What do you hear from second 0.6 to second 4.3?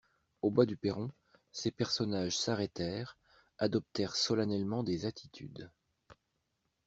du perron, ces personnages s'arrêtèrent, adoptèrent